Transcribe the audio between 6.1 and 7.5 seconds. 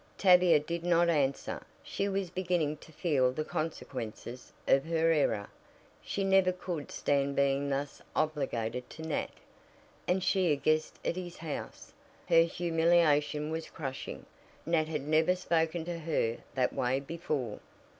never could stand